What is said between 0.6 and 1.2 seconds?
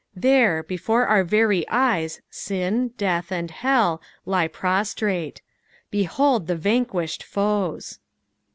1 before